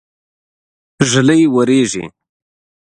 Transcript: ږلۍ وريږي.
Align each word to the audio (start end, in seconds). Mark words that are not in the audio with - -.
ږلۍ 1.09 1.43
وريږي. 1.53 2.03